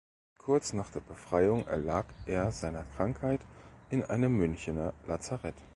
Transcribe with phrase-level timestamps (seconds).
[0.39, 3.41] Kurz nach der Befreiung erlag er seiner Krankheit
[3.91, 5.53] in einem Münchener Lazarett.